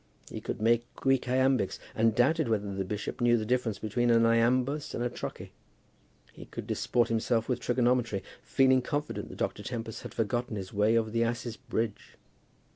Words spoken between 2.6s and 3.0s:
the